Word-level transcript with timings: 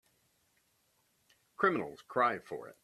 Criminals 1.57 2.01
cry 2.07 2.39
for 2.39 2.67
it. 2.69 2.75